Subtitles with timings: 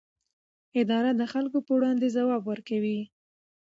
[0.81, 2.99] اداره د خلکو پر وړاندې ځواب ورکوي.